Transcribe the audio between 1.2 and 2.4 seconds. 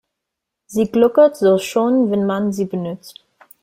so schön, wenn